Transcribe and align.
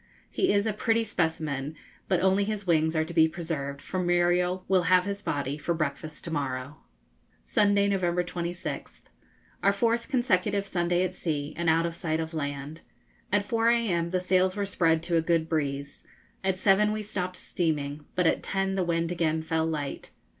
He 0.31 0.51
is 0.51 0.65
a 0.65 0.73
pretty 0.73 1.03
specimen, 1.03 1.75
but 2.07 2.21
only 2.21 2.43
his 2.43 2.65
wings 2.65 2.95
are 2.95 3.05
to 3.05 3.13
be 3.13 3.27
preserved, 3.27 3.83
for 3.83 3.99
Muriel 4.01 4.65
will 4.67 4.81
have 4.89 5.05
his 5.05 5.21
body 5.21 5.59
for 5.59 5.75
breakfast 5.75 6.23
to 6.23 6.31
morrow. 6.31 6.77
Sunday, 7.43 7.87
November 7.87 8.23
26th. 8.23 9.01
Our 9.61 9.71
fourth 9.71 10.07
consecutive 10.07 10.65
Sunday 10.65 11.03
at 11.03 11.13
sea, 11.13 11.53
and 11.55 11.69
out 11.69 11.85
of 11.85 11.93
sight 11.95 12.19
of 12.19 12.33
land. 12.33 12.81
At 13.31 13.45
4 13.45 13.69
a.m. 13.69 14.09
the 14.09 14.19
sails 14.19 14.55
were 14.55 14.65
spread 14.65 15.03
to 15.03 15.17
a 15.17 15.21
good 15.21 15.47
breeze. 15.47 16.01
At 16.43 16.57
7 16.57 16.91
we 16.91 17.03
stopped 17.03 17.37
steaming, 17.37 18.03
but 18.15 18.25
at 18.25 18.41
10 18.41 18.73
the 18.73 18.83
wind 18.83 19.11
again 19.11 19.43
fell 19.43 19.67
light. 19.67 20.09